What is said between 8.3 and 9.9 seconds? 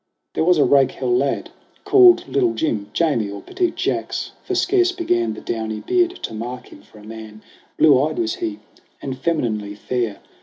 he and femininely